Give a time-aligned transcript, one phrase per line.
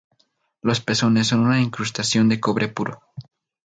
[0.63, 3.03] Los pezones son una incrustación de cobre puro.